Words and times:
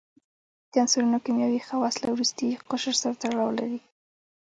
د 0.71 0.73
عنصرونو 0.83 1.17
کیمیاوي 1.25 1.61
خواص 1.67 1.95
له 2.03 2.09
وروستي 2.11 2.49
قشر 2.69 2.95
سره 3.01 3.15
تړاو 3.21 3.49
لري. 3.59 3.79